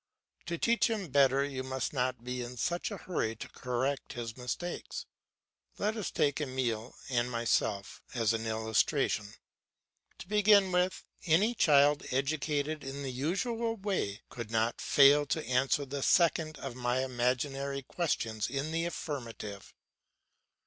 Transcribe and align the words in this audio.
To 0.47 0.57
teach 0.57 0.89
him 0.89 1.09
better 1.11 1.43
you 1.43 1.61
must 1.61 1.93
not 1.93 2.23
be 2.23 2.41
in 2.41 2.57
such 2.57 2.89
a 2.89 2.97
hurry 2.97 3.35
to 3.35 3.47
correct 3.47 4.13
his 4.13 4.35
mistakes. 4.35 5.05
Let 5.77 5.95
us 5.95 6.09
take 6.09 6.41
Emile 6.41 6.95
and 7.09 7.29
myself 7.29 8.01
as 8.15 8.33
an 8.33 8.47
illustration. 8.47 9.35
To 10.17 10.27
begin 10.27 10.71
with, 10.71 11.05
any 11.27 11.53
child 11.53 12.01
educated 12.09 12.83
in 12.83 13.03
the 13.03 13.11
usual 13.11 13.75
way 13.75 14.23
could 14.29 14.49
not 14.49 14.81
fail 14.81 15.27
to 15.27 15.45
answer 15.45 15.85
the 15.85 16.01
second 16.01 16.57
of 16.57 16.73
my 16.75 17.03
imaginary 17.03 17.83
questions 17.83 18.49
in 18.49 18.71
the 18.71 18.85
affirmative. 18.85 19.71